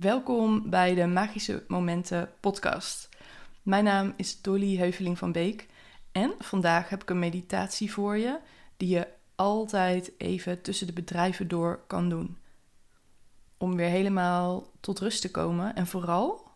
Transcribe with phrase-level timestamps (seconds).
[0.00, 3.08] Welkom bij de Magische Momenten podcast.
[3.62, 5.66] Mijn naam is Dolly Heuveling van Beek
[6.12, 8.38] en vandaag heb ik een meditatie voor je
[8.76, 12.38] die je altijd even tussen de bedrijven door kan doen.
[13.58, 16.50] Om weer helemaal tot rust te komen en vooral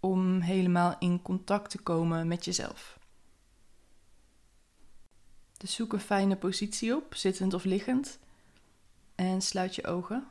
[0.00, 2.98] om helemaal in contact te komen met jezelf.
[5.56, 8.18] Dus zoek een fijne positie op, zittend of liggend,
[9.14, 10.26] en sluit je ogen.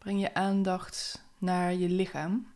[0.00, 2.52] Breng je aandacht naar je lichaam.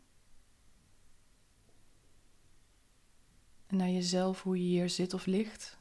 [3.66, 5.79] En naar jezelf, hoe je hier zit of ligt.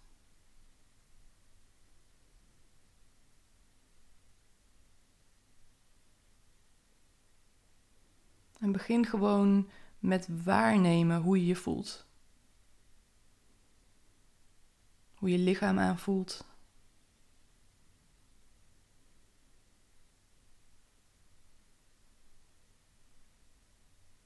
[8.59, 12.05] En begin gewoon met waarnemen hoe je je voelt.
[15.13, 16.45] Hoe je lichaam aanvoelt.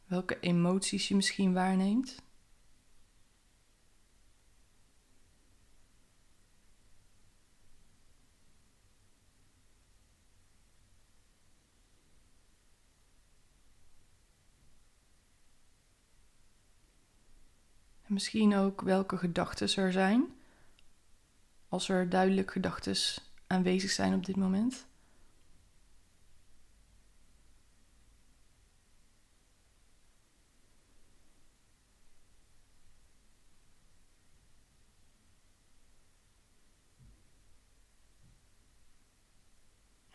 [0.08, 2.22] Welke emoties je misschien waarneemt.
[18.02, 20.26] En misschien ook welke gedachten er zijn,
[21.70, 22.96] als er duidelijk gedachten
[23.48, 24.88] aanwezig zijn op dit moment.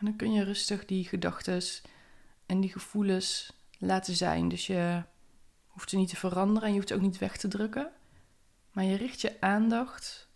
[0.03, 1.63] En dan kun je rustig die gedachten
[2.47, 4.49] en die gevoelens laten zijn.
[4.49, 5.03] Dus je
[5.67, 7.93] hoeft ze niet te veranderen en je hoeft ze ook niet weg te drukken.
[8.73, 10.29] Maar je richt je aandacht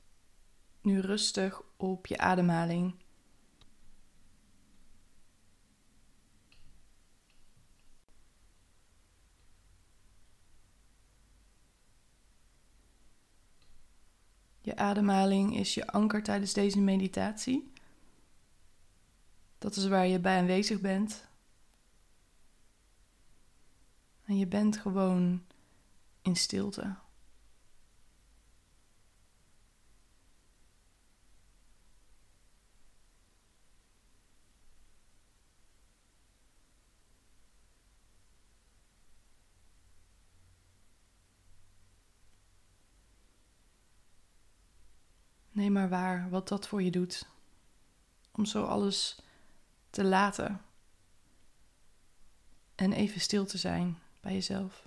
[0.81, 2.95] nu rustig op je ademhaling.
[14.61, 17.75] Je ademhaling is je anker tijdens deze meditatie.
[19.67, 21.29] Dat is waar je bij aanwezig bent.
[24.25, 25.45] En je bent gewoon
[26.23, 26.95] in stilte.
[45.51, 47.29] Neem maar waar wat dat voor je doet.
[48.33, 49.26] Om zo alles
[49.97, 50.61] te laten.
[52.75, 54.87] En even stil te zijn bij jezelf.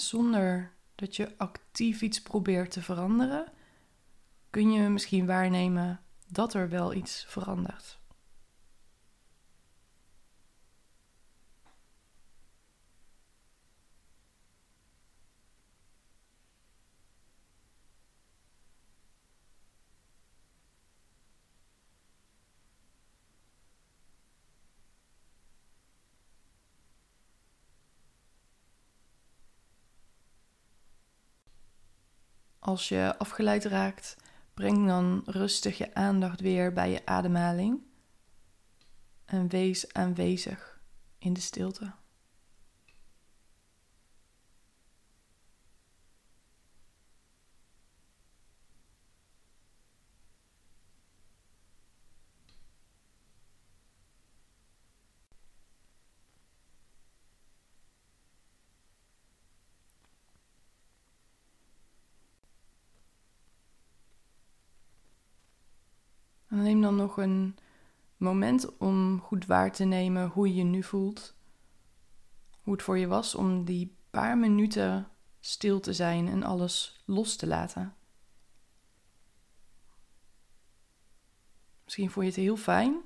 [0.00, 3.52] Zonder dat je actief iets probeert te veranderen,
[4.50, 7.99] kun je misschien waarnemen dat er wel iets verandert.
[32.60, 34.16] Als je afgeleid raakt,
[34.54, 37.82] breng dan rustig je aandacht weer bij je ademhaling
[39.24, 40.80] en wees aanwezig
[41.18, 41.92] in de stilte.
[66.62, 67.56] Neem dan nog een
[68.16, 71.34] moment om goed waar te nemen hoe je je nu voelt.
[72.62, 75.08] Hoe het voor je was om die paar minuten
[75.40, 77.94] stil te zijn en alles los te laten.
[81.84, 83.00] Misschien vond je het heel fijn.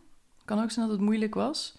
[0.44, 1.78] Kan ook zijn dat het moeilijk was.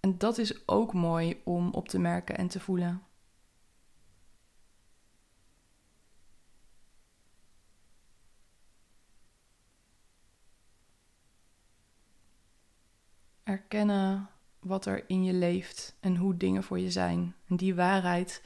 [0.00, 3.02] En dat is ook mooi om op te merken en te voelen.
[13.54, 14.28] Erkennen
[14.58, 17.34] wat er in je leeft en hoe dingen voor je zijn.
[17.46, 18.42] En die waarheid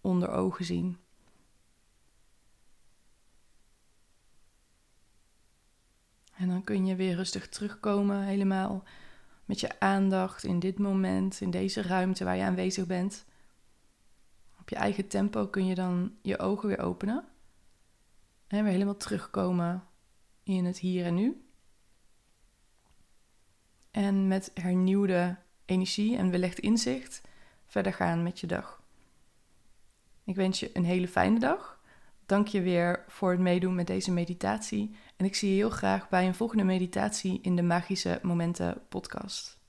[0.00, 0.98] onder ogen zien.
[6.34, 8.84] En dan kun je weer rustig terugkomen, helemaal
[9.44, 13.24] met je aandacht in dit moment, in deze ruimte waar je aanwezig bent.
[14.60, 17.24] Op je eigen tempo kun je dan je ogen weer openen.
[18.46, 19.84] En weer helemaal terugkomen
[20.42, 21.46] in het hier en nu.
[23.92, 27.22] En met hernieuwde energie en wellicht inzicht
[27.66, 28.82] verder gaan met je dag.
[30.24, 31.80] Ik wens je een hele fijne dag.
[32.26, 34.94] Dank je weer voor het meedoen met deze meditatie.
[35.16, 39.61] En ik zie je heel graag bij een volgende meditatie in de Magische Momenten podcast.